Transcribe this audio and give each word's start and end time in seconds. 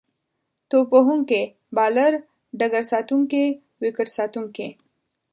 توپ 0.69 0.87
وهونکی، 0.95 1.43
بالر، 1.77 2.13
ډګرساتونکی، 2.59 3.45
ويکټ 3.81 4.07
ساتونکی 4.17 4.69